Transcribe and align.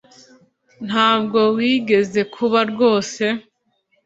ntabwo 0.87 1.39
wigeze 1.55 2.21
kuba 2.33 2.59
rwose. 2.71 3.23